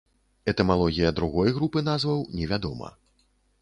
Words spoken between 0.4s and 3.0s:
Этымалогія другой групы назваў невядома.